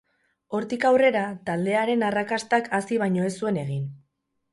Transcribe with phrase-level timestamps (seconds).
[0.59, 3.85] Hortik aurrera, taldearen arrakastak hazi baino ez zuen egin.